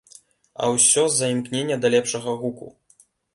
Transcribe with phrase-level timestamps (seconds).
[0.61, 2.73] А ўсё з-за імкнення да лепшага гуку.